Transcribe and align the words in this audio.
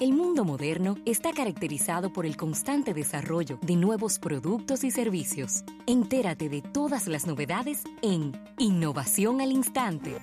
El 0.00 0.14
mundo 0.14 0.46
moderno 0.46 0.96
está 1.04 1.30
caracterizado 1.34 2.10
por 2.10 2.24
el 2.24 2.38
constante 2.38 2.94
desarrollo 2.94 3.58
de 3.60 3.76
nuevos 3.76 4.18
productos 4.18 4.82
y 4.82 4.90
servicios. 4.90 5.62
Entérate 5.86 6.48
de 6.48 6.62
todas 6.62 7.06
las 7.06 7.26
novedades 7.26 7.82
en 8.00 8.32
Innovación 8.58 9.42
al 9.42 9.52
Instante. 9.52 10.16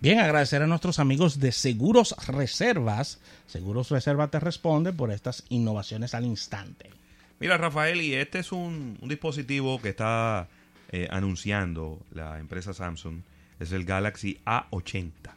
Bien, 0.00 0.18
agradecer 0.18 0.62
a 0.62 0.66
nuestros 0.66 0.98
amigos 0.98 1.38
de 1.38 1.52
Seguros 1.52 2.16
Reservas. 2.26 3.20
Seguros 3.46 3.90
Reservas 3.90 4.32
te 4.32 4.40
responde 4.40 4.92
por 4.92 5.12
estas 5.12 5.44
innovaciones 5.50 6.14
al 6.14 6.24
instante. 6.24 6.90
Mira, 7.38 7.56
Rafael, 7.58 8.00
y 8.00 8.14
este 8.14 8.40
es 8.40 8.50
un, 8.50 8.98
un 9.00 9.08
dispositivo 9.08 9.80
que 9.80 9.90
está 9.90 10.48
eh, 10.90 11.06
anunciando 11.12 12.00
la 12.12 12.40
empresa 12.40 12.74
Samsung. 12.74 13.20
Es 13.58 13.72
el 13.72 13.84
Galaxy 13.84 14.40
A80. 14.44 15.36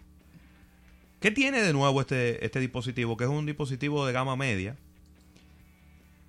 ¿Qué 1.19 1.31
tiene 1.31 1.61
de 1.61 1.73
nuevo 1.73 1.99
este, 2.01 2.45
este 2.45 2.59
dispositivo? 2.59 3.17
Que 3.17 3.25
es 3.25 3.29
un 3.29 3.45
dispositivo 3.45 4.05
de 4.05 4.13
gama 4.13 4.35
media. 4.35 4.77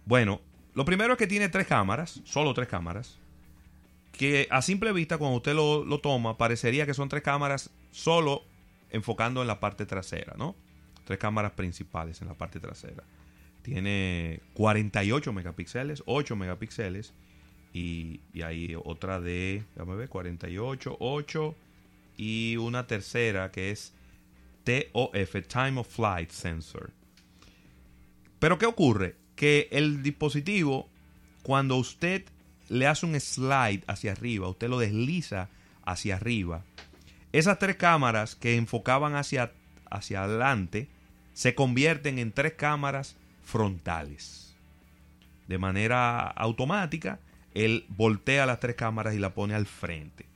Bueno, 0.04 0.40
lo 0.74 0.84
primero 0.84 1.12
es 1.12 1.18
que 1.18 1.26
tiene 1.26 1.48
tres 1.48 1.66
cámaras, 1.66 2.20
solo 2.24 2.54
tres 2.54 2.68
cámaras. 2.68 3.18
Que 4.12 4.48
a 4.50 4.62
simple 4.62 4.92
vista, 4.92 5.18
cuando 5.18 5.36
usted 5.36 5.54
lo, 5.54 5.84
lo 5.84 6.00
toma, 6.00 6.36
parecería 6.36 6.86
que 6.86 6.94
son 6.94 7.08
tres 7.08 7.22
cámaras 7.22 7.70
solo 7.92 8.42
enfocando 8.90 9.40
en 9.40 9.46
la 9.46 9.60
parte 9.60 9.86
trasera, 9.86 10.34
¿no? 10.36 10.56
Tres 11.04 11.18
cámaras 11.18 11.52
principales 11.52 12.20
en 12.20 12.28
la 12.28 12.34
parte 12.34 12.58
trasera. 12.58 13.04
Tiene 13.62 14.40
48 14.54 15.32
megapíxeles, 15.32 16.02
8 16.06 16.34
megapíxeles 16.34 17.12
y, 17.72 18.20
y 18.32 18.42
hay 18.42 18.74
otra 18.84 19.20
de, 19.20 19.64
déjame 19.74 19.96
ver, 19.96 20.08
48, 20.08 20.96
8 20.98 21.54
y 22.16 22.56
una 22.56 22.86
tercera 22.86 23.50
que 23.50 23.70
es 23.70 23.94
TOF, 24.64 25.46
Time 25.48 25.80
of 25.80 25.88
Flight 25.88 26.30
Sensor. 26.30 26.92
Pero 28.38 28.58
¿qué 28.58 28.66
ocurre? 28.66 29.16
Que 29.36 29.68
el 29.72 30.02
dispositivo, 30.02 30.90
cuando 31.42 31.76
usted 31.76 32.24
le 32.68 32.86
hace 32.86 33.06
un 33.06 33.18
slide 33.18 33.84
hacia 33.86 34.12
arriba, 34.12 34.48
usted 34.48 34.68
lo 34.68 34.78
desliza 34.78 35.48
hacia 35.84 36.16
arriba, 36.16 36.64
esas 37.32 37.58
tres 37.58 37.76
cámaras 37.76 38.34
que 38.34 38.56
enfocaban 38.56 39.14
hacia, 39.14 39.52
hacia 39.90 40.24
adelante 40.24 40.88
se 41.32 41.54
convierten 41.54 42.18
en 42.18 42.32
tres 42.32 42.54
cámaras 42.54 43.16
frontales. 43.42 44.56
De 45.46 45.58
manera 45.58 46.20
automática, 46.20 47.20
él 47.54 47.84
voltea 47.88 48.46
las 48.46 48.60
tres 48.60 48.76
cámaras 48.76 49.14
y 49.14 49.18
la 49.18 49.34
pone 49.34 49.54
al 49.54 49.66
frente. 49.66 50.26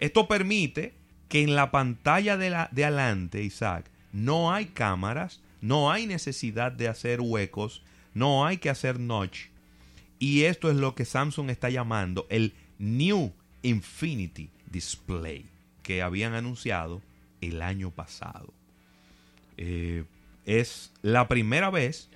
Esto 0.00 0.28
permite 0.28 0.94
que 1.34 1.42
en 1.42 1.56
la 1.56 1.72
pantalla 1.72 2.36
de, 2.36 2.48
la, 2.48 2.68
de 2.70 2.84
adelante, 2.84 3.42
Isaac, 3.42 3.90
no 4.12 4.52
hay 4.52 4.66
cámaras, 4.66 5.40
no 5.60 5.90
hay 5.90 6.06
necesidad 6.06 6.70
de 6.70 6.86
hacer 6.86 7.20
huecos, 7.20 7.82
no 8.14 8.46
hay 8.46 8.58
que 8.58 8.70
hacer 8.70 9.00
notch. 9.00 9.46
Y 10.20 10.44
esto 10.44 10.70
es 10.70 10.76
lo 10.76 10.94
que 10.94 11.04
Samsung 11.04 11.50
está 11.50 11.70
llamando 11.70 12.28
el 12.30 12.52
New 12.78 13.32
Infinity 13.62 14.48
Display 14.70 15.46
que 15.82 16.02
habían 16.02 16.34
anunciado 16.34 17.02
el 17.40 17.62
año 17.62 17.90
pasado. 17.90 18.54
Eh, 19.56 20.04
es 20.46 20.92
la 21.02 21.26
primera 21.26 21.68
vez 21.68 22.10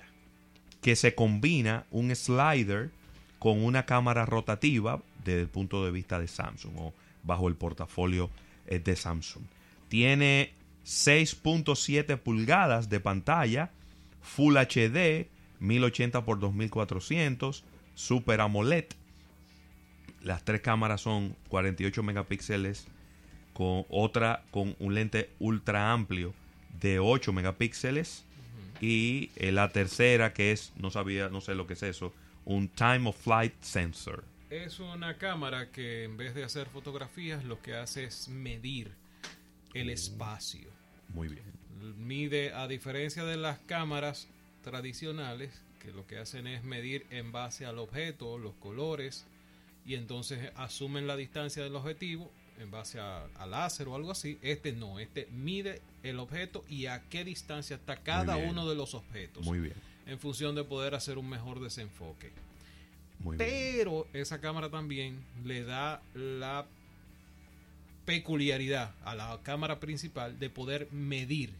que 0.79 0.95
se 0.95 1.13
combina 1.13 1.85
un 1.91 2.15
slider 2.15 2.89
con 3.37 3.65
una 3.65 3.85
cámara 3.85 4.25
rotativa 4.25 5.01
desde 5.25 5.41
el 5.41 5.49
punto 5.49 5.83
de 5.83 5.91
vista 5.91 6.21
de 6.21 6.29
Samsung 6.29 6.71
o 6.77 6.93
bajo 7.23 7.49
el 7.49 7.55
portafolio 7.55 8.29
eh, 8.69 8.79
de 8.79 8.95
Samsung. 8.95 9.43
Tiene 9.89 10.53
6.7 10.85 12.17
pulgadas 12.17 12.89
de 12.89 12.99
pantalla, 12.99 13.71
Full 14.21 14.55
HD, 14.57 15.27
1080 15.59 16.19
x 16.19 16.39
2400, 16.39 17.63
Super 17.95 18.41
AMOLED. 18.41 18.85
Las 20.21 20.45
tres 20.45 20.61
cámaras 20.61 21.01
son 21.01 21.35
48 21.49 22.03
megapíxeles 22.03 22.87
con 23.53 23.85
otra 23.89 24.43
con 24.51 24.75
un 24.79 24.93
lente 24.93 25.31
ultra 25.39 25.91
amplio 25.91 26.33
de 26.79 26.99
8 26.99 27.33
megapíxeles 27.33 28.23
y 28.79 29.31
eh, 29.35 29.51
la 29.51 29.69
tercera 29.69 30.33
que 30.33 30.51
es 30.51 30.71
no 30.77 30.91
sabía 30.91 31.29
no 31.29 31.41
sé 31.41 31.55
lo 31.55 31.67
que 31.67 31.73
es 31.73 31.83
eso 31.83 32.13
un 32.45 32.69
time 32.69 33.09
of 33.09 33.17
flight 33.17 33.53
sensor 33.61 34.23
es 34.49 34.79
una 34.79 35.17
cámara 35.17 35.71
que 35.71 36.03
en 36.03 36.17
vez 36.17 36.33
de 36.35 36.43
hacer 36.43 36.67
fotografías 36.67 37.43
lo 37.43 37.61
que 37.61 37.75
hace 37.75 38.05
es 38.05 38.29
medir 38.29 38.91
el 39.73 39.89
espacio 39.89 40.69
muy 41.09 41.27
bien 41.27 41.59
mide 41.97 42.53
a 42.53 42.67
diferencia 42.67 43.23
de 43.23 43.37
las 43.37 43.59
cámaras 43.59 44.27
tradicionales 44.63 45.61
que 45.81 45.91
lo 45.91 46.05
que 46.05 46.17
hacen 46.17 46.47
es 46.47 46.63
medir 46.63 47.05
en 47.09 47.31
base 47.31 47.65
al 47.65 47.79
objeto 47.79 48.37
los 48.37 48.53
colores 48.55 49.25
y 49.85 49.95
entonces 49.95 50.51
asumen 50.55 51.07
la 51.07 51.15
distancia 51.15 51.63
del 51.63 51.75
objetivo 51.75 52.31
en 52.59 52.69
base 52.71 52.99
a, 52.99 53.27
láser 53.47 53.87
o 53.87 53.95
algo 53.95 54.11
así. 54.11 54.37
Este 54.41 54.73
no, 54.73 54.99
este 54.99 55.27
mide 55.31 55.81
el 56.03 56.19
objeto 56.19 56.65
y 56.67 56.87
a 56.87 57.01
qué 57.09 57.23
distancia 57.23 57.77
está 57.77 57.95
cada 57.97 58.35
uno 58.35 58.67
de 58.67 58.75
los 58.75 58.93
objetos. 58.93 59.45
Muy 59.45 59.59
bien. 59.59 59.75
En 60.05 60.19
función 60.19 60.55
de 60.55 60.65
poder 60.65 60.93
hacer 60.93 61.17
un 61.17 61.29
mejor 61.29 61.61
desenfoque. 61.61 62.31
Muy 63.19 63.37
Pero 63.37 64.07
esa 64.13 64.39
cámara 64.39 64.69
también 64.69 65.19
le 65.43 65.63
da 65.63 66.01
la 66.13 66.65
peculiaridad 68.05 68.95
a 69.03 69.15
la 69.15 69.39
cámara 69.43 69.79
principal 69.79 70.39
de 70.39 70.49
poder 70.49 70.87
medir. 70.91 71.51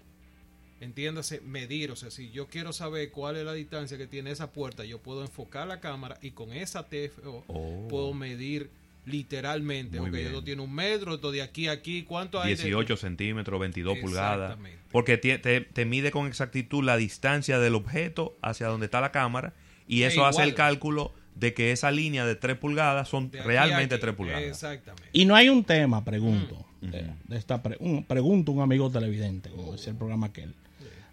Entiéndase, 0.82 1.42
medir. 1.42 1.92
O 1.92 1.96
sea, 1.96 2.10
si 2.10 2.32
yo 2.32 2.48
quiero 2.48 2.72
saber 2.72 3.12
cuál 3.12 3.36
es 3.36 3.46
la 3.46 3.54
distancia 3.54 3.98
que 3.98 4.08
tiene 4.08 4.32
esa 4.32 4.52
puerta, 4.52 4.86
yo 4.86 5.00
puedo 5.00 5.22
enfocar 5.22 5.68
la 5.68 5.80
cámara 5.80 6.18
y 6.22 6.32
con 6.32 6.54
esa 6.54 6.88
TFO 6.88 7.44
oh. 7.48 7.88
puedo 7.90 8.14
medir 8.14 8.70
literalmente. 9.06 10.00
Muy 10.00 10.10
ok, 10.10 10.44
tiene 10.44 10.62
un 10.62 10.74
metro, 10.74 11.16
esto 11.16 11.32
de 11.32 11.42
aquí 11.42 11.68
a 11.68 11.74
aquí, 11.74 12.04
¿cuánto 12.04 12.42
hay? 12.42 12.56
18 12.56 12.98
centímetros, 12.98 13.60
22 13.60 13.98
pulgadas. 14.00 14.58
Porque 14.92 15.18
te, 15.18 15.86
mide 15.86 16.12
con 16.12 16.28
exactitud 16.28 16.84
la 16.84 16.98
distancia 16.98 17.60
del 17.60 17.76
objeto 17.76 18.38
hacia 18.42 18.68
donde 18.68 18.86
está 18.86 19.02
la 19.02 19.12
cámara 19.12 19.54
y 19.88 20.04
eso 20.04 20.26
hace 20.26 20.44
el 20.44 20.56
cálculo 20.56 21.14
de 21.40 21.54
que 21.54 21.72
esa 21.72 21.92
línea 21.92 22.26
de 22.26 22.36
3 22.36 22.58
pulgadas 22.58 23.08
son 23.08 23.32
realmente 23.32 23.98
3 23.98 24.16
pulgadas. 24.16 24.44
Exactamente. 24.44 25.10
Y 25.14 25.26
no 25.26 25.36
hay 25.36 25.50
un 25.50 25.64
tema, 25.64 26.04
pregunto, 26.04 26.66
mm. 26.82 26.90
de, 26.90 27.38
esta 27.38 27.62
un, 27.80 28.04
pregunto 28.04 28.52
un 28.52 28.62
amigo 28.62 28.90
televidente, 28.90 29.50
como 29.50 29.72
decía 29.72 29.92
el 29.92 29.98
programa 29.98 30.28
aquel, 30.28 30.54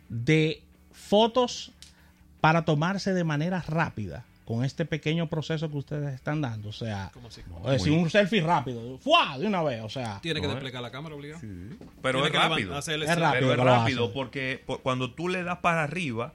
de 0.09 0.63
fotos 0.93 1.73
para 2.41 2.65
tomarse 2.65 3.13
de 3.13 3.25
manera 3.25 3.61
rápida 3.63 4.25
con 4.45 4.65
este 4.65 4.85
pequeño 4.85 5.29
proceso 5.29 5.69
que 5.69 5.77
ustedes 5.77 6.15
están 6.15 6.41
dando. 6.41 6.69
O 6.69 6.73
sea, 6.73 7.11
decir, 7.69 7.93
un 7.93 8.09
selfie 8.09 8.41
rápido, 8.41 8.97
¡fua! 8.99 9.37
de 9.39 9.47
una 9.47 9.63
vez. 9.63 9.83
O 9.83 9.89
sea, 9.89 10.21
tiene 10.23 10.41
que 10.41 10.47
desplegar 10.47 10.83
la 10.83 10.93
cámara 10.93 11.17
obligado. 11.17 11.41
Pero 12.01 12.25
es 12.25 12.33
rápido. 12.33 12.79
es 12.79 12.87
rápido. 12.87 13.31
Pero 13.33 13.53
es 13.53 13.59
rápido 13.59 14.13
porque 14.13 14.63
cuando 14.83 15.13
tú 15.13 15.29
le 15.29 15.43
das 15.43 15.59
para 15.59 15.83
arriba 15.83 16.33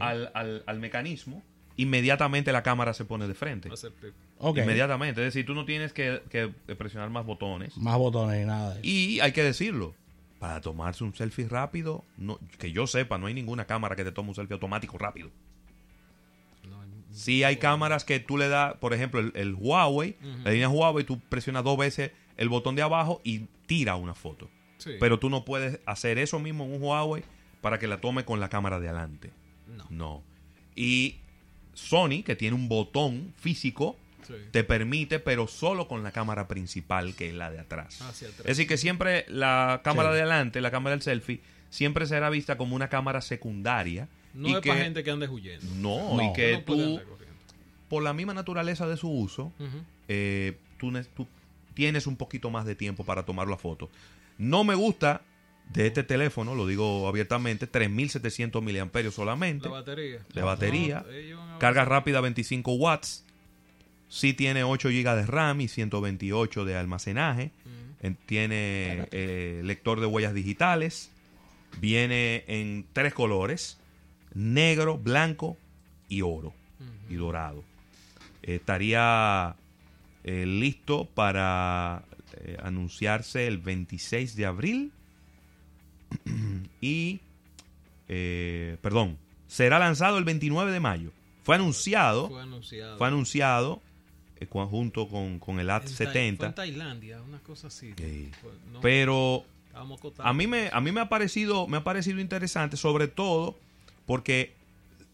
al, 0.00 0.80
mecanismo, 0.80 1.42
inmediatamente 1.76 2.52
la 2.52 2.62
cámara 2.62 2.94
se 2.94 3.04
pone 3.04 3.26
de 3.26 3.34
frente. 3.34 3.68
Inmediatamente. 4.40 5.20
Es 5.20 5.34
decir, 5.34 5.46
tú 5.46 5.54
no 5.54 5.64
tienes 5.64 5.92
que, 5.92 6.20
presionar 6.78 7.10
más 7.10 7.24
botones. 7.26 7.76
Más 7.76 7.98
botones 7.98 8.42
y 8.42 8.46
nada. 8.46 8.78
Y 8.82 9.20
hay 9.20 9.32
que 9.32 9.42
decirlo. 9.42 9.94
Para 10.38 10.60
tomarse 10.60 11.02
un 11.04 11.14
selfie 11.14 11.48
rápido, 11.48 12.04
no, 12.18 12.38
que 12.58 12.70
yo 12.70 12.86
sepa, 12.86 13.16
no 13.16 13.28
hay 13.28 13.34
ninguna 13.34 13.64
cámara 13.64 13.96
que 13.96 14.04
te 14.04 14.12
tome 14.12 14.28
un 14.28 14.34
selfie 14.34 14.52
automático 14.52 14.98
rápido. 14.98 15.30
Si 17.12 17.44
hay 17.44 17.56
cámaras 17.56 18.04
que 18.04 18.18
tú 18.20 18.36
le 18.36 18.48
das, 18.48 18.74
por 18.74 18.92
ejemplo, 18.92 19.20
el, 19.20 19.54
Huawei, 19.54 20.16
la 20.42 20.50
línea 20.50 20.68
Huawei, 20.68 21.04
tú 21.04 21.18
presionas 21.20 21.64
dos 21.64 21.78
veces 21.78 22.10
el 22.36 22.48
botón 22.48 22.74
de 22.74 22.82
abajo 22.82 23.22
y 23.24 23.46
tira 23.66 23.94
una 23.96 24.14
foto. 24.14 24.50
Pero 25.00 25.18
tú 25.18 25.30
no 25.30 25.44
puedes 25.44 25.80
hacer 25.86 26.18
eso 26.18 26.38
mismo 26.40 26.64
en 26.64 26.74
un 26.74 26.82
Huawei 26.82 27.22
para 27.62 27.78
que 27.78 27.86
la 27.86 28.00
tome 28.00 28.26
con 28.26 28.40
la 28.40 28.50
cámara 28.50 28.80
de 28.80 28.88
adelante. 28.88 29.30
No. 29.66 29.86
no. 29.88 30.22
Y 30.74 31.20
Sony, 31.74 32.22
que 32.24 32.36
tiene 32.36 32.56
un 32.56 32.68
botón 32.68 33.32
físico, 33.38 33.96
te 34.52 34.64
permite, 34.64 35.18
pero 35.18 35.46
solo 35.46 35.86
con 35.86 36.02
la 36.02 36.10
cámara 36.10 36.48
principal, 36.48 37.14
que 37.14 37.28
es 37.28 37.34
la 37.34 37.50
de 37.50 37.60
atrás. 37.60 38.00
Es 38.22 38.44
decir, 38.44 38.66
que 38.66 38.78
siempre 38.78 39.26
la 39.28 39.82
cámara 39.84 40.12
de 40.12 40.22
adelante, 40.22 40.60
la 40.60 40.70
cámara 40.70 40.96
del 40.96 41.02
selfie, 41.02 41.40
siempre 41.68 42.06
será 42.06 42.30
vista 42.30 42.56
como 42.56 42.74
una 42.74 42.88
cámara 42.88 43.20
secundaria 43.20 44.08
no 44.34 44.48
es 44.48 44.66
para 44.66 44.80
gente 44.82 45.04
que 45.04 45.10
ande 45.10 45.28
huyendo. 45.28 45.66
No, 45.76 46.22
y 46.22 46.32
que 46.32 46.58
tú, 46.58 47.00
por 47.88 48.02
la 48.02 48.12
misma 48.12 48.34
naturaleza 48.34 48.86
de 48.86 48.96
su 48.96 49.08
uso, 49.08 49.52
eh, 50.08 50.58
tú, 50.76 50.92
tienes 51.74 52.06
un 52.06 52.16
poquito 52.16 52.50
más 52.50 52.66
de 52.66 52.74
tiempo 52.74 53.04
para 53.04 53.24
tomar 53.24 53.48
la 53.48 53.56
foto. 53.56 53.88
No 54.36 54.64
me 54.64 54.74
gusta 54.74 55.22
de 55.72 55.86
este 55.88 56.02
teléfono, 56.04 56.54
lo 56.54 56.66
digo 56.66 57.08
abiertamente, 57.08 57.66
3700 57.66 58.62
miliamperios 58.62 59.14
solamente. 59.14 59.68
De 59.68 59.72
batería. 59.74 60.18
De 60.34 60.42
batería. 60.42 61.04
carga 61.58 61.84
rápida 61.84 62.20
25 62.20 62.72
watts. 62.74 63.24
Sí 64.08 64.34
tiene 64.34 64.62
8 64.62 64.88
GB 64.90 65.16
de 65.16 65.26
RAM 65.26 65.60
y 65.62 65.68
128 65.68 66.64
de 66.64 66.76
almacenaje. 66.76 67.50
en- 68.00 68.16
tiene 68.26 69.08
eh, 69.12 69.62
lector 69.64 69.98
de 69.98 70.06
huellas 70.06 70.34
digitales, 70.34 71.10
viene 71.80 72.44
en 72.46 72.84
tres 72.92 73.14
colores, 73.14 73.78
negro, 74.34 74.98
blanco 74.98 75.56
y 76.08 76.20
oro 76.20 76.52
y 77.08 77.14
dorado. 77.14 77.64
estaría 78.42 79.56
eh, 80.24 80.44
listo 80.46 81.06
para 81.06 82.04
eh, 82.36 82.56
anunciarse 82.62 83.46
el 83.46 83.58
26 83.58 84.36
de 84.36 84.46
abril 84.46 84.92
y, 86.80 87.20
eh, 88.08 88.76
perdón, 88.82 89.18
será 89.46 89.78
lanzado 89.78 90.18
el 90.18 90.24
29 90.24 90.72
de 90.72 90.80
mayo. 90.80 91.10
Fue 91.42 91.54
anunciado, 91.56 92.28
Fue 92.28 92.40
anunciado. 92.42 92.96
fue 92.98 93.06
anunciado 93.08 93.82
eh, 94.40 94.46
junto 94.50 95.08
con, 95.08 95.38
con 95.38 95.60
el 95.60 95.68
En 95.68 95.68
Tai- 95.68 95.76
AT 95.76 95.82
Fue 95.82 96.06
en 96.06 96.12
70, 96.12 96.54
Tailandia, 96.54 97.22
una 97.22 97.38
cosa 97.40 97.68
así. 97.68 97.92
Sí. 97.96 98.30
Fue- 98.40 98.50
no, 98.72 98.80
pero 98.80 99.44
a 100.18 100.32
mí 100.32 100.46
me 100.46 100.70
a 100.72 100.80
mí 100.80 100.92
me 100.92 101.00
ha 101.00 101.08
parecido 101.08 101.66
me 101.66 101.78
ha 101.78 101.84
parecido 101.84 102.20
interesante 102.20 102.76
sobre 102.76 103.08
todo 103.08 103.58
porque 104.06 104.54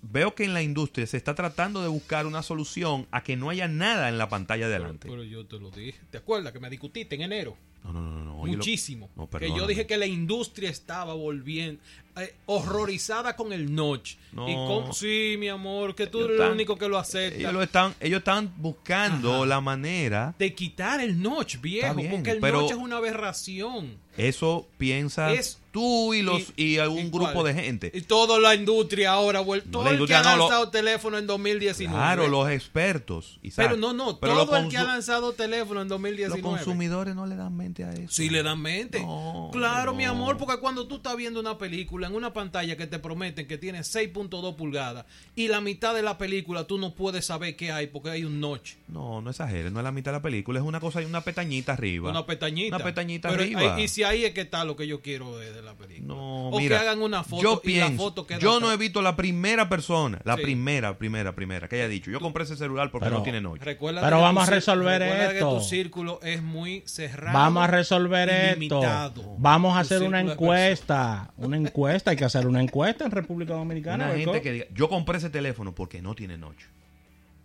veo 0.03 0.35
que 0.35 0.45
en 0.45 0.55
la 0.55 0.63
industria 0.63 1.07
se 1.07 1.17
está 1.17 1.35
tratando 1.35 1.83
de 1.83 1.89
buscar 1.89 2.27
una 2.27 2.43
solución 2.43 3.07
a 3.11 3.23
que 3.23 3.37
no 3.37 3.51
haya 3.51 3.69
nada 3.69 4.09
en 4.09 4.19
la 4.19 4.29
pantalla 4.29 4.69
de 4.69 4.75
adelante. 4.77 5.09
pero 5.09 5.23
yo 5.25 5.45
te 5.47 5.59
lo 5.59 5.71
dije. 5.71 5.99
¿Te 6.11 6.19
acuerdas 6.19 6.53
que 6.53 6.61
me 6.61 6.71
discutiste 6.71 7.15
en 7.17 7.23
enero? 7.23 7.57
No, 7.85 7.93
no, 7.93 8.01
no, 8.03 8.25
no. 8.25 8.31
lo- 8.47 8.53
Muchísimo. 8.53 9.09
No, 9.17 9.29
que 9.29 9.49
yo 9.49 9.67
dije 9.67 9.87
que 9.87 9.97
la 9.97 10.07
industria 10.07 10.69
estaba 10.71 11.15
volviendo 11.15 11.81
eh, 12.17 12.35
horrorizada 12.47 13.37
con 13.37 13.53
el 13.53 13.75
notch. 13.75 14.15
No. 14.33 14.49
Y 14.49 14.55
con, 14.55 14.95
sí, 14.95 15.37
mi 15.39 15.49
amor, 15.49 15.95
que 15.95 16.07
tú 16.07 16.19
Ellos 16.19 16.31
eres 16.31 16.41
el 16.47 16.53
único 16.53 16.77
que 16.77 16.89
lo 16.89 16.99
acepta. 16.99 17.37
ellos 17.39 17.53
lo 17.53 17.63
están 17.63 17.95
ellos 18.01 18.19
están 18.19 18.53
buscando 18.59 19.37
Ajá. 19.39 19.47
la 19.47 19.61
manera 19.61 20.35
De 20.39 20.55
quitar 20.55 21.01
el 21.01 21.21
notch, 21.21 21.61
viejo. 21.61 21.95
Bien, 21.95 22.11
porque 22.13 22.31
el 22.31 22.41
notch 22.41 22.71
es 22.71 22.77
una 22.77 22.97
aberración. 22.99 23.97
eso 24.17 24.69
piensas 24.79 25.33
Es- 25.39 25.57
tú 25.73 26.15
y 26.15 26.23
los 26.23 26.53
y, 26.57 26.79
algún 26.79 27.07
¿y 27.07 27.11
grupo 27.11 27.33
cuál? 27.33 27.55
de 27.55 27.63
gente. 27.63 27.91
Y 27.95 28.01
toda 28.03 28.39
la 28.41 28.55
industria 28.57 29.13
ahora, 29.13 29.41
todo 29.71 29.85
la 29.85 29.91
el 29.91 30.05
que 30.07 30.15
ha 30.15 30.23
no, 30.23 30.37
lo- 30.37 30.43
lanzado 30.49 30.69
teléfono 30.71 31.17
en 31.17 31.27
2019. 31.29 31.97
Claro, 31.97 32.27
los 32.29 32.51
expertos. 32.51 33.39
Isaac. 33.43 33.67
Pero 33.69 33.77
no, 33.81 33.93
no, 33.93 34.19
Pero 34.19 34.35
todo 34.45 34.53
los 34.57 34.65
el 34.65 34.69
que 34.69 34.79
ha 34.79 34.83
lanzado 34.85 35.33
teléfono 35.33 35.81
en 35.81 35.89
los 35.89 36.01
2019. 36.01 36.43
consumidores 36.43 37.15
no 37.15 37.25
le 37.27 37.37
dan 37.37 37.57
mente 37.57 37.85
a 37.85 37.91
eso. 37.93 38.09
Sí 38.13 38.29
le 38.31 38.43
dan 38.43 38.61
mente. 38.61 39.05
Claro, 39.53 39.95
mi 39.95 40.05
amor, 40.05 40.37
porque 40.37 40.59
cuando 40.61 40.87
tú 40.89 40.97
estás 40.97 41.17
viendo 41.17 41.39
una 41.41 41.57
película 41.57 42.10
en 42.11 42.17
una 42.17 42.33
pantalla 42.33 42.77
que 42.77 42.87
te 42.87 42.99
prometen 42.99 43.47
que 43.47 43.57
tiene 43.59 43.81
6.2 43.81 44.57
pulgadas 44.57 45.07
y 45.35 45.49
la 45.49 45.61
mitad 45.61 45.95
de 45.95 46.03
la 46.03 46.19
película 46.19 46.65
tú 46.65 46.79
no 46.79 46.95
puedes 46.95 47.25
saber 47.27 47.57
qué 47.57 47.73
hay 47.73 47.87
porque 47.87 48.11
hay 48.11 48.25
un 48.25 48.41
notch, 48.41 48.73
No, 48.89 49.21
no 49.23 49.31
exageres, 49.31 49.73
no 49.73 49.81
es 49.81 49.85
la 49.85 49.93
mitad 49.93 50.11
de 50.13 50.19
la 50.19 50.23
película, 50.23 50.59
es 50.61 50.65
una 50.67 50.81
cosa, 50.81 50.99
hay 50.99 51.05
una 51.07 51.23
petañita 51.23 51.73
arriba. 51.73 52.11
una 52.11 52.27
pestañita. 52.27 52.77
Una 52.77 52.85
pestañita 52.85 53.29
Pero 53.31 53.43
arriba. 53.43 53.77
ahí- 53.77 53.85
y 53.85 53.89
si 53.89 54.03
ahí 54.03 54.25
es 54.25 54.33
que 54.35 54.43
está 54.43 54.65
lo 54.65 54.77
que 54.77 54.87
yo 54.87 55.01
quiero 55.01 55.39
de, 55.39 55.53
de 55.53 55.63
la 55.63 55.75
película. 55.75 56.07
No, 56.15 56.49
o 56.51 56.59
mira, 56.59 56.77
que 56.79 56.83
hagan 56.89 57.03
una 57.03 57.23
foto 57.25 57.43
yo 57.43 57.61
y 57.65 57.67
pienso, 57.69 57.91
la 57.93 57.97
foto 57.99 58.27
queda 58.27 58.39
yo 58.41 58.61
no 58.61 58.71
he 58.73 58.77
visto 58.77 59.01
la 59.03 59.17
primera 59.17 59.69
persona, 59.69 60.21
la 60.25 60.37
Sí. 60.37 60.43
primera, 60.43 60.99
primera, 60.99 61.35
primera, 61.35 61.69
que 61.69 61.77
haya 61.77 61.89
dicho, 61.89 62.11
yo 62.11 62.21
compré 62.21 62.45
ese 62.45 62.57
celular 62.57 62.91
porque 62.91 63.07
Pero- 63.07 63.19
no 63.19 63.23
tiene 63.23 63.41
noche. 63.41 63.65
Recuerda 63.65 64.01
Pero 64.03 64.17
que 64.17 64.23
vamos 64.23 64.45
tu 64.47 64.51
a 64.51 64.55
resolver 64.55 65.01
recuerda 65.01 65.33
esto. 65.33 65.51
que 65.51 65.55
tu 65.61 65.65
círculo 65.69 66.21
es 66.23 66.43
muy 66.43 66.83
cerrado. 66.87 67.39
Vamos 67.39 67.65
a 67.65 67.67
resolver 67.69 68.29
esto. 68.29 68.55
limitado. 68.61 69.35
Vamos 69.39 69.73
a 69.77 69.81
Tu 69.81 69.95
hacer 69.95 70.03
una 70.03 70.21
encuesta. 70.21 71.31
Una 71.37 71.57
encuesta. 71.57 71.90
Hay 72.11 72.17
que 72.17 72.25
hacer 72.25 72.47
una 72.47 72.61
encuesta 72.61 73.05
en 73.05 73.11
República 73.11 73.55
Dominicana. 73.55 74.07
Una 74.07 74.15
gente 74.19 74.43
que 74.43 74.53
diga, 74.53 74.67
yo 74.75 74.89
compré 74.89 75.19
ese 75.19 75.31
teléfono 75.31 75.75
porque 75.75 76.01
no 76.03 76.15
tiene 76.15 76.37
noche. 76.39 76.67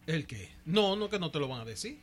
¿El 0.07 0.25
qué? 0.25 0.49
No, 0.65 0.95
no 0.95 1.09
que 1.09 1.19
no 1.19 1.31
te 1.31 1.39
lo 1.39 1.47
van 1.47 1.61
a 1.61 1.65
decir. 1.65 1.97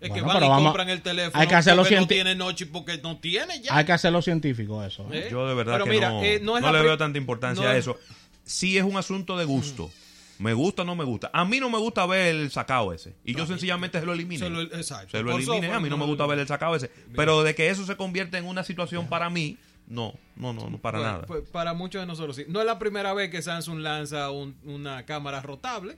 Es 0.00 0.10
que 0.10 0.20
van 0.20 0.36
y 0.42 0.48
vamos- 0.48 0.64
compran 0.64 0.88
el 0.90 1.00
teléfono 1.02 1.40
hay 1.40 1.46
que 1.48 1.54
hacerlo 1.54 1.82
porque 1.82 1.96
no 1.96 2.06
tiene 2.06 2.34
noche 2.34 2.64
y 2.64 2.68
porque 2.68 2.98
no 2.98 3.16
tiene 3.18 3.60
ya. 3.62 3.74
Hay 3.76 3.84
que 3.84 3.92
hacerlo 3.92 4.20
científico 4.22 4.82
eso. 4.84 5.06
¿eh? 5.12 5.26
¿Eh? 5.26 5.28
Yo 5.30 5.46
de 5.48 5.54
verdad 5.54 5.74
Pero 5.74 5.84
que 5.84 5.90
mira, 5.90 6.10
no, 6.10 6.22
eh, 6.22 6.40
no 6.42 6.56
es 6.58 6.62
no 6.62 6.72
la 6.72 6.78
le 6.78 6.84
veo 6.84 6.98
tanta 6.98 7.16
importancia 7.18 7.64
no 7.64 7.70
a 7.70 7.72
es- 7.76 7.80
eso. 7.84 7.98
Sí 8.44 8.76
es 8.76 8.84
un 8.84 8.96
asunto 8.96 9.38
de 9.38 9.44
gusto. 9.46 9.90
Me 10.38 10.52
gusta 10.52 10.82
o 10.82 10.84
no 10.84 10.96
me 10.96 11.04
gusta. 11.04 11.30
A 11.32 11.44
mí 11.44 11.60
no 11.60 11.70
me 11.70 11.78
gusta 11.78 12.04
ver 12.06 12.34
el 12.34 12.50
sacao 12.50 12.92
ese. 12.92 13.14
Y 13.24 13.34
yo 13.34 13.46
sencillamente 13.46 14.00
se 14.00 14.04
lo 14.04 14.12
elimino. 14.12 14.44
Se 14.44 14.50
lo- 14.50 14.62
exacto. 14.62 15.16
Se 15.16 15.22
lo 15.22 15.40
software 15.40 15.72
A 15.72 15.80
mí 15.80 15.88
no 15.88 15.96
me 15.96 16.04
gusta 16.06 16.26
ver 16.26 16.38
el 16.40 16.46
sacao 16.48 16.74
ese. 16.74 16.90
Pero 17.14 17.42
de 17.44 17.54
que 17.54 17.70
eso 17.70 17.86
se 17.86 17.96
convierte 17.96 18.36
en 18.36 18.44
una 18.46 18.64
situación 18.64 19.06
para 19.06 19.30
mí, 19.30 19.56
no, 19.86 20.14
no, 20.36 20.52
no, 20.52 20.70
no 20.70 20.78
para 20.78 20.98
Bueno, 20.98 21.12
nada. 21.12 21.26
pues, 21.26 21.48
para 21.50 21.74
muchos 21.74 22.00
de 22.02 22.06
nosotros 22.06 22.36
sí. 22.36 22.44
No 22.48 22.60
es 22.60 22.66
la 22.66 22.78
primera 22.78 23.12
vez 23.14 23.30
que 23.30 23.42
Samsung 23.42 23.80
lanza 23.80 24.30
un- 24.30 24.56
una 24.64 25.04
cámara 25.04 25.40
rotable, 25.42 25.96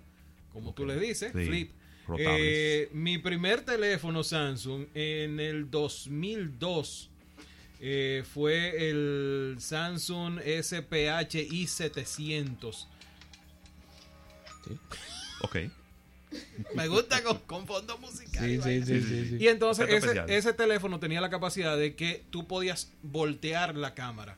como 0.53 0.73
tú 0.75 0.85
le 0.87 0.99
dices, 0.99 1.33
Sí, 1.35 1.45
flip. 1.47 1.73
Eh, 2.19 2.89
mi 2.93 3.19
primer 3.19 3.63
teléfono 3.63 4.23
Samsung 4.23 4.87
en 4.95 5.41
el 5.41 5.71
2002 5.71 7.11
eh, 7.81 8.23
fue 8.33 8.89
el 8.91 9.57
Samsung 9.59 10.39
SPH 10.41 11.49
i700. 11.51 12.87
Ok. 15.43 15.57
Me 16.75 16.89
gusta 16.89 17.23
con, 17.23 17.39
con 17.41 17.67
fondo 17.67 17.97
musical. 17.99 18.45
Sí, 18.45 18.53
y 18.53 18.55
sí, 18.57 18.59
vaina. 18.61 18.87
sí, 18.87 19.01
sí, 19.03 19.29
sí. 19.31 19.37
Y 19.39 19.49
entonces 19.49 19.89
ese, 19.89 20.25
ese 20.29 20.53
teléfono 20.53 20.99
tenía 20.99 21.21
la 21.21 21.31
capacidad 21.31 21.77
de 21.77 21.95
que 21.95 22.25
tú 22.31 22.47
podías 22.47 22.93
voltear 23.03 23.77
la 23.77 23.95
cámara. 23.95 24.37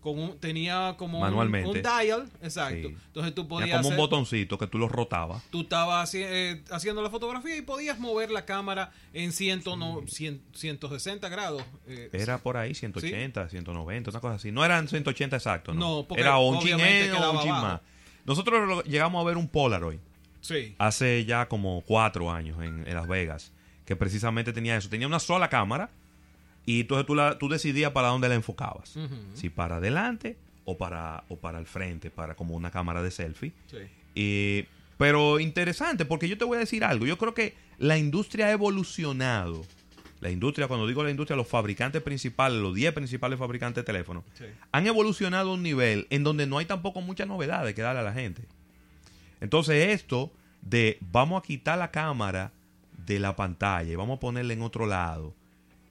Con 0.00 0.18
un, 0.18 0.38
tenía 0.38 0.96
como 0.98 1.18
un- 1.18 1.24
Manualmente. 1.24 1.68
Un, 1.68 1.74
dial, 1.80 2.28
exacto. 2.42 2.88
Sí. 2.88 2.96
Entonces 3.06 3.34
tú 3.36 3.42
Tenía 3.42 3.48
podías 3.60 3.76
como 3.82 3.90
un 3.90 3.96
botoncito 3.96 4.58
que 4.58 4.66
tú 4.66 4.76
lo 4.78 4.88
rotabas. 4.88 5.44
tú 5.50 5.60
estabas 5.60 6.12
haci- 6.12 6.26
eh, 6.28 6.60
haciendo 6.72 7.02
la 7.02 7.10
fotografía 7.10 7.56
y 7.56 7.62
podías 7.62 8.00
mover 8.00 8.32
la 8.32 8.44
cámara 8.44 8.90
en 9.12 9.30
ciento 9.30 9.76
no- 9.76 10.00
cien- 10.06 10.40
160 10.54 11.28
grados. 11.28 11.62
eh, 11.86 12.08
Era 12.12 12.38
por 12.38 12.56
ahí 12.56 12.74
180, 12.74 13.48
190, 13.48 14.10
una 14.10 14.20
cosa 14.20 14.34
así. 14.34 14.50
No 14.50 14.64
eran 14.64 14.88
180 14.88 15.36
exactos, 15.36 15.76
¿no? 15.76 15.98
No, 16.00 16.08
porque 16.08 16.20
Era 16.20 16.36
un 16.38 16.58
chin 16.58 16.74
o 16.74 17.30
un 17.32 17.40
chin 17.42 17.52
más. 17.52 17.80
Nosotros 18.24 18.66
lo- 18.68 18.82
llegamos 18.82 19.22
a 19.24 19.28
ver 19.28 19.36
un 19.36 19.46
Polaroid 19.46 19.98
sí. 20.42 20.74
hace 20.78 21.24
ya 21.24 21.48
como 21.48 21.82
cuatro 21.86 22.30
años 22.30 22.62
en, 22.62 22.86
en 22.86 22.94
Las 22.94 23.08
Vegas, 23.08 23.52
que 23.86 23.96
precisamente 23.96 24.52
tenía 24.52 24.76
eso. 24.76 24.90
Tenía 24.90 25.06
una 25.06 25.18
sola 25.18 25.48
cámara 25.48 25.88
y 26.66 26.82
entonces 26.82 27.06
tú, 27.06 27.14
la, 27.14 27.38
tú 27.38 27.48
decidías 27.48 27.92
para 27.92 28.08
dónde 28.08 28.28
la 28.28 28.34
enfocabas. 28.34 28.94
Si 29.34 29.48
para 29.48 29.76
adelante 29.76 30.36
o 30.66 30.76
para, 30.76 31.24
o 31.30 31.36
para 31.36 31.58
el 31.58 31.66
frente, 31.66 32.10
para 32.10 32.34
como 32.34 32.54
una 32.54 32.70
cámara 32.70 33.02
de 33.02 33.10
selfie. 33.10 33.52
sí. 33.70 33.78
Eh, 34.14 34.66
pero 34.98 35.40
interesante, 35.40 36.04
porque 36.04 36.28
yo 36.28 36.38
te 36.38 36.44
voy 36.44 36.56
a 36.58 36.60
decir 36.60 36.84
algo. 36.84 37.06
Yo 37.06 37.18
creo 37.18 37.34
que 37.34 37.54
la 37.78 37.98
industria 37.98 38.46
ha 38.46 38.50
evolucionado. 38.52 39.64
La 40.20 40.30
industria, 40.30 40.68
cuando 40.68 40.86
digo 40.86 41.02
la 41.02 41.10
industria, 41.10 41.34
los 41.36 41.48
fabricantes 41.48 42.00
principales, 42.02 42.60
los 42.60 42.72
10 42.74 42.92
principales 42.92 43.36
fabricantes 43.38 43.82
de 43.82 43.86
teléfonos, 43.86 44.22
Sí. 44.34 44.44
han 44.70 44.86
evolucionado 44.86 45.50
a 45.50 45.54
un 45.54 45.62
nivel 45.64 46.06
en 46.10 46.22
donde 46.22 46.46
no 46.46 46.58
hay 46.58 46.66
tampoco 46.66 47.00
muchas 47.00 47.26
novedades 47.26 47.74
que 47.74 47.82
darle 47.82 48.00
a 48.00 48.04
la 48.04 48.12
gente. 48.12 48.42
Entonces 49.42 49.88
esto 49.88 50.30
de 50.62 50.98
vamos 51.00 51.42
a 51.42 51.44
quitar 51.44 51.76
la 51.76 51.90
cámara 51.90 52.52
de 53.06 53.18
la 53.18 53.34
pantalla 53.34 53.90
y 53.90 53.96
vamos 53.96 54.18
a 54.18 54.20
ponerla 54.20 54.52
en 54.52 54.62
otro 54.62 54.86
lado, 54.86 55.34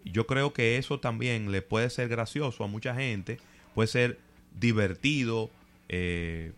yo 0.06 0.26
creo 0.26 0.54
que 0.54 0.78
eso 0.78 1.02
también 1.02 1.52
le 1.52 1.62
puede 1.62 1.90
ser 1.90 2.08
gracioso 2.08 2.64
a 2.64 2.68
mucha 2.68 2.96
gente, 2.96 3.40
puede 3.76 3.88
ser 3.88 4.20
divertido 4.58 5.52
eh, 5.90 6.54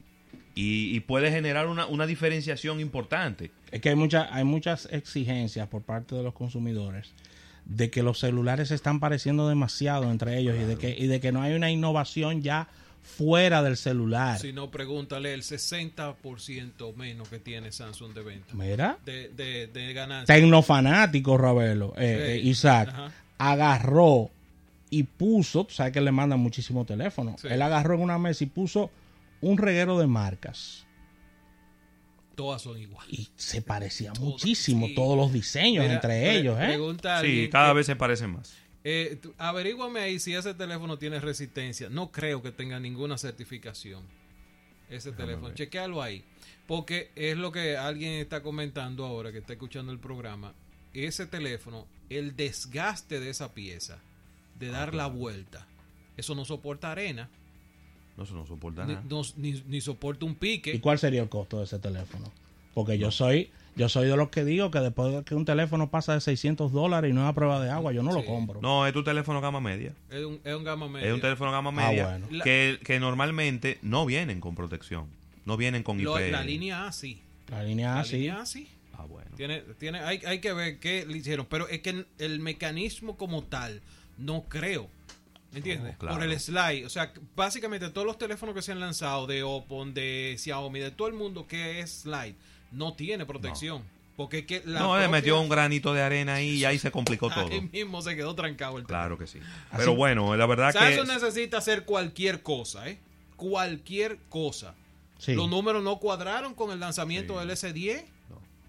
y, 0.53 0.95
y 0.95 0.99
puede 0.99 1.31
generar 1.31 1.67
una, 1.67 1.87
una 1.87 2.05
diferenciación 2.05 2.79
importante. 2.79 3.49
Es 3.71 3.81
que 3.81 3.89
hay, 3.89 3.95
mucha, 3.95 4.33
hay 4.33 4.43
muchas 4.43 4.87
exigencias 4.91 5.67
por 5.67 5.81
parte 5.81 6.13
de 6.15 6.21
los 6.21 6.35
consumidores 6.35 7.11
de 7.65 7.89
que 7.89 8.03
los 8.03 8.19
celulares 8.19 8.67
se 8.67 8.75
están 8.75 8.99
pareciendo 8.99 9.49
demasiado 9.49 10.11
entre 10.11 10.37
ellos 10.37 10.55
y, 10.61 10.63
de 10.63 10.77
que, 10.77 10.95
y 10.95 11.07
de 11.07 11.19
que 11.19 11.31
no 11.31 11.41
hay 11.41 11.53
una 11.53 11.71
innovación 11.71 12.43
ya 12.43 12.67
fuera 13.03 13.61
del 13.61 13.77
celular. 13.77 14.39
Si 14.39 14.53
no, 14.53 14.71
pregúntale 14.71 15.33
el 15.33 15.43
60% 15.43 16.95
menos 16.95 17.27
que 17.29 17.37
tiene 17.39 17.71
Samsung 17.71 18.13
de 18.13 18.23
venta. 18.23 18.53
Mira, 18.55 18.97
De, 19.05 19.29
de, 19.29 19.67
de 19.67 19.93
ganancia. 19.93 20.33
tecnofanático, 20.33 21.37
Ravelo, 21.37 21.93
eh, 21.97 22.23
Sí. 22.25 22.31
eh, 22.31 22.49
Isaac, 22.49 22.89
Ajá. 22.89 23.11
agarró 23.37 24.31
y 24.89 25.03
puso, 25.03 25.65
tú 25.65 25.73
sabes 25.73 25.91
que 25.93 26.01
le 26.01 26.11
mandan 26.11 26.39
muchísimo 26.39 26.85
teléfono, 26.85 27.35
Sí. 27.39 27.47
él 27.51 27.61
agarró 27.61 27.95
en 27.95 28.01
una 28.01 28.17
mesa 28.17 28.43
y 28.43 28.47
puso 28.47 28.89
un 29.41 29.57
reguero 29.57 29.99
de 29.99 30.07
marcas 30.07 30.85
Todas 32.35 32.61
son 32.63 32.79
iguales. 32.79 33.11
y 33.13 33.29
se 33.35 33.61
parecía 33.61 34.11
muchísimo 34.19 34.87
sí. 34.87 34.95
todos 34.95 35.15
los 35.17 35.31
diseños 35.31 35.83
Mira, 35.83 35.95
entre 35.95 36.07
pre- 36.21 36.35
ellos, 36.37 36.57
¿eh? 36.59 36.65
Pregunta 36.67 37.21
Sí, 37.21 37.47
cada 37.51 37.69
que- 37.69 37.73
vez 37.75 37.85
se 37.85 37.95
parecen 37.95 38.31
más. 38.31 38.55
Eh, 38.83 39.17
tú- 39.21 39.33
averíguame 39.37 39.99
ahí 40.01 40.19
si 40.19 40.33
ese 40.33 40.53
teléfono 40.53 40.97
tiene 40.97 41.19
resistencia. 41.19 41.89
No 41.89 42.11
creo 42.11 42.41
que 42.41 42.51
tenga 42.51 42.79
ninguna 42.79 43.17
certificación. 43.17 44.03
Ese 44.89 45.11
teléfono. 45.11 45.47
ver. 45.47 45.55
Chequealo 45.55 46.01
ahí. 46.01 46.23
Porque 46.67 47.11
es 47.15 47.37
lo 47.37 47.51
que 47.51 47.77
alguien 47.77 48.13
está 48.13 48.43
comentando 48.43 49.05
ahora 49.05 49.31
que 49.31 49.39
está 49.39 49.53
escuchando 49.53 49.91
el 49.91 49.99
programa. 49.99 50.53
Ese 50.93 51.25
teléfono, 51.25 51.87
el 52.09 52.35
desgaste 52.35 53.19
de 53.19 53.29
esa 53.29 53.53
pieza, 53.53 53.99
de 54.59 54.67
dar 54.67 54.93
la 54.93 55.07
vuelta, 55.07 55.65
eso 56.17 56.35
no 56.35 56.45
soporta 56.45 56.91
arena, 56.91 57.29
No, 58.15 58.23
eso 58.25 58.35
no 58.35 58.45
soporta 58.45 58.85
ni, 58.85 58.93
nada. 58.93 59.05
no- 59.09 59.23
ni- 59.37 59.63
ni 59.65 59.81
soporta 59.81 60.25
un 60.25 60.33
¿Y 60.33 60.35
pique. 60.35 60.79
cuál 60.79 60.99
sería 60.99 61.23
el 61.23 61.29
costo 61.29 61.57
de 61.57 61.63
ese 61.63 61.79
teléfono? 61.79 62.31
Porque 62.75 62.99
yo 62.99 63.09
soy 63.09 63.49
Yo 63.75 63.89
soy 63.89 64.07
de 64.07 64.15
los 64.15 64.29
que 64.29 64.43
digo 64.45 64.69
que 64.69 64.79
después 64.79 65.13
de 65.13 65.23
que 65.23 65.33
un 65.35 65.45
teléfono 65.45 65.89
pasa 65.89 66.13
de 66.13 66.21
600 66.21 66.71
dólares 66.71 67.09
y 67.09 67.13
no 67.13 67.23
es 67.23 67.27
a 67.29 67.33
prueba 67.33 67.59
de 67.63 67.71
agua, 67.71 67.91
yo 67.91 68.03
no 68.03 68.11
lo 68.13 68.21
Sí. 68.21 68.27
compro. 68.27 68.61
No, 68.61 68.85
es 68.85 68.93
tu 68.93 69.03
teléfono 69.03 69.41
gama 69.41 69.59
media. 69.59 69.93
Es 70.11 70.23
un, 70.23 70.39
es 70.43 70.53
un 70.55 70.63
gama 70.63 70.87
media. 70.87 71.07
Es 71.07 71.13
un 71.13 71.21
teléfono 71.21 71.51
gama 71.51 71.69
Ah, 71.71 71.89
media 71.89 72.07
bueno. 72.07 72.27
La- 72.29 72.43
que, 72.43 72.79
que 72.83 72.99
normalmente 72.99 73.79
no 73.81 74.05
vienen 74.05 74.39
con 74.41 74.53
protección. 74.55 75.07
No 75.45 75.57
vienen 75.57 75.81
con 75.83 75.97
IP. 75.99 76.05
Lo- 76.05 76.19
la 76.19 76.43
línea 76.43 76.85
A 76.87 76.91
sí. 76.91 77.19
La 77.49 77.63
línea 77.63 77.95
La 77.95 77.99
así. 78.01 78.17
línea 78.17 78.41
A 78.41 78.45
sí. 78.45 78.67
Ah, 78.95 79.05
bueno. 79.05 79.31
Tiene, 79.35 79.61
tiene, 79.79 79.99
hay, 80.01 80.21
hay 80.25 80.39
que 80.39 80.53
ver 80.53 80.79
qué 80.79 81.05
le 81.07 81.17
hicieron. 81.17 81.47
Pero 81.47 81.67
es 81.67 81.81
que 81.81 82.05
el 82.19 82.39
mecanismo 82.39 83.17
como 83.17 83.43
tal, 83.43 83.81
no 84.19 84.43
creo. 84.47 84.87
¿Me 85.51 85.57
entiendes? 85.57 85.95
Oh, 85.95 85.99
claro. 85.99 86.15
Por 86.17 86.23
el 86.25 86.39
slide. 86.39 86.85
O 86.85 86.89
sea, 86.89 87.11
básicamente 87.35 87.89
todos 87.89 88.07
los 88.07 88.17
teléfonos 88.17 88.53
que 88.55 88.61
se 88.61 88.71
han 88.71 88.79
lanzado 88.79 89.27
de 89.27 89.43
Oppo, 89.43 89.83
de 89.85 90.35
Xiaomi, 90.39 90.79
de 90.79 90.91
todo 90.91 91.07
el 91.07 91.13
mundo 91.15 91.47
que 91.47 91.79
es 91.79 92.01
slide, 92.03 92.35
no 92.73 92.93
tiene 92.93 93.25
protección. 93.25 93.81
Porque 94.15 94.39
es 94.39 94.45
que 94.45 94.61
la 94.65 94.79
no, 94.79 94.99
le 94.99 95.07
metió 95.07 95.41
un 95.41 95.49
granito 95.49 95.91
de 95.93 96.03
arena 96.03 96.35
ahí 96.35 96.49
y 96.51 96.65
ahí 96.65 96.77
se 96.77 96.91
complicó 96.91 97.29
todo. 97.31 97.47
Ahí 97.47 97.61
mismo 97.73 97.99
se 98.03 98.15
quedó 98.15 98.35
trancado 98.35 98.77
el 98.77 98.83
Claro 98.83 99.17
que 99.17 99.25
sí. 99.25 99.39
Así- 99.39 99.77
Pero 99.77 99.95
bueno, 99.95 100.35
la 100.35 100.45
verdad 100.45 100.71
que... 100.71 100.77
Samsung 100.77 101.07
necesita 101.07 101.57
hacer 101.57 101.83
cualquier 101.83 102.43
cosa, 102.43 102.87
¿eh? 102.87 102.99
Cualquier 103.37 104.19
cosa. 104.29 104.75
Sí. 105.17 105.33
Los 105.33 105.49
números 105.49 105.83
no 105.83 105.97
cuadraron 105.97 106.53
con 106.53 106.71
el 106.71 106.79
lanzamiento 106.79 107.33
Sí. 107.33 107.39
del 107.39 107.49
S10. 107.57 108.03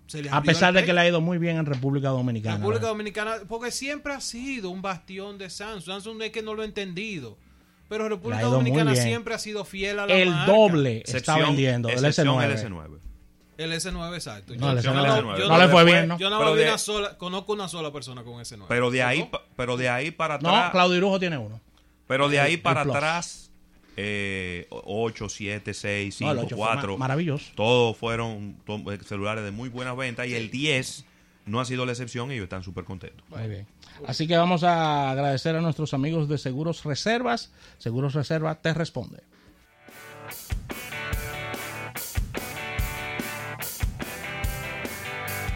Se 0.06 0.22
les 0.22 0.32
A 0.32 0.42
pesar 0.42 0.72
de 0.74 0.84
que 0.84 0.92
le 0.92 1.00
ha 1.00 1.08
ido 1.08 1.20
muy 1.20 1.38
bien 1.38 1.56
en 1.56 1.66
República 1.66 2.08
Dominicana. 2.08 2.56
República. 2.56 2.86
Dominicana, 2.86 3.36
porque 3.48 3.70
siempre 3.70 4.12
ha 4.12 4.20
sido 4.20 4.70
un 4.70 4.80
bastión 4.82 5.38
de 5.38 5.48
Samsung. 5.50 5.82
Samsung 6.02 6.22
es 6.22 6.30
que 6.30 6.42
no 6.42 6.54
lo 6.54 6.62
he 6.62 6.66
entendido. 6.66 7.36
Pero 7.88 8.08
República 8.08 8.42
Dominicana 8.44 8.94
siempre 8.96 9.34
ha 9.34 9.38
sido 9.38 9.64
fiel 9.64 9.98
a 9.98 10.06
la 10.06 10.14
El 10.14 10.30
marca. 10.30 10.52
doble 10.52 10.98
está 11.04 11.18
excepción- 11.18 11.48
vendiendo 11.48 11.88
del 11.88 12.04
excepción 12.04 12.36
S9. 12.36 12.44
el 12.44 12.58
S9. 12.72 12.98
El 13.56 13.72
S9, 13.72 14.14
exacto. 14.14 14.54
No, 14.56 14.70
el 14.72 14.80
Yo 14.82 14.90
S9 14.92 14.94
no- 14.94 15.38
yo 15.38 15.48
no 15.48 15.56
no 15.56 15.58
le 15.64 15.68
fue 15.68 15.84
bien, 15.84 16.08
¿no? 16.08 16.18
Yo 16.18 16.28
no 16.30 16.52
vi 16.52 16.58
de- 16.60 16.68
una 16.68 16.78
sola, 16.78 17.16
conozco 17.18 17.52
una 17.52 17.68
sola 17.68 17.92
persona 17.92 18.22
con 18.24 18.34
S9. 18.40 18.66
Pero 18.68 18.90
de 18.90 19.02
ahí, 19.02 19.20
¿No? 19.20 19.30
pa- 19.30 19.42
pero 19.56 19.76
de 19.76 19.88
ahí 19.88 20.10
para 20.10 20.38
No, 20.38 20.48
atrás, 20.48 20.70
Claudio 20.72 20.96
Irujo 20.96 21.20
tiene 21.20 21.38
uno. 21.38 21.60
pero 22.06 22.28
de 22.28 22.40
ahí 22.40 22.54
el 22.54 22.62
para 22.62 22.80
atrás, 22.82 23.50
eh, 23.96 24.66
8, 24.70 25.28
7, 25.28 25.72
6, 25.72 26.20
No, 26.20 26.30
el 26.32 26.36
5, 26.38 26.46
ocho 26.46 26.56
fue 26.56 26.66
4, 26.66 26.92
ma- 26.94 26.98
maravilloso. 27.04 27.52
todos 27.54 27.96
fueron 27.96 28.56
to- 28.66 28.92
eh, 28.92 28.98
celulares 29.04 29.44
de 29.44 29.50
muy 29.52 29.68
buena 29.68 29.94
venta 29.94 30.26
y 30.26 30.34
el 30.34 30.50
10 30.50 31.04
no 31.46 31.60
ha 31.60 31.64
sido 31.64 31.86
la 31.86 31.92
excepción 31.92 32.30
y 32.30 32.34
ellos 32.34 32.44
están 32.44 32.62
súper 32.64 32.84
contentos. 32.84 33.24
Muy 33.28 33.46
bien. 33.48 33.66
Así 34.08 34.26
que 34.26 34.36
vamos 34.36 34.64
a 34.64 35.10
agradecer 35.10 35.54
a 35.54 35.60
nuestros 35.60 35.94
amigos 35.94 36.28
de 36.28 36.38
Seguros 36.38 36.82
Reservas. 36.84 37.52
Seguros 37.78 38.14
Reserva 38.14 38.56
te 38.56 38.74
responde. 38.74 39.22